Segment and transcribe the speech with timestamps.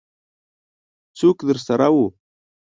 [1.19, 2.05] څوک درسره وو؟